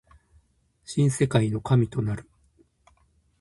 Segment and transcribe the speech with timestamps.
[0.83, 2.27] 新世界の神となる